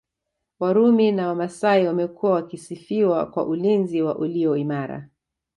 [0.59, 5.09] Warumi na Wamasai wamekuwa wakisifiwa kwa ulinzi wao ulio imara